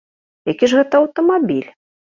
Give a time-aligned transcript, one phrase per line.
[0.51, 1.67] Які ж гэта аўтамабіль?